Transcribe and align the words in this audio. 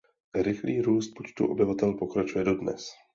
Rychlý 0.35 0.81
růst 0.81 1.11
počtu 1.17 1.47
obyvatel 1.47 1.93
pokračuje 1.93 2.43
dodnes. 2.45 2.85